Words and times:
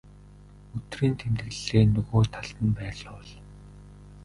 өдрийн 0.75 1.15
тэмдэглэлээ 1.21 1.83
нөгөө 1.93 2.21
талд 2.33 2.57
нь 2.65 2.75
байрлуул. 2.77 3.29